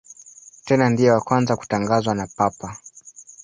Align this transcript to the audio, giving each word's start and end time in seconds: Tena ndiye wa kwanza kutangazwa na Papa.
Tena 0.65 0.85
ndiye 0.89 1.11
wa 1.11 1.21
kwanza 1.25 1.55
kutangazwa 1.59 2.13
na 2.15 2.27
Papa. 2.37 2.67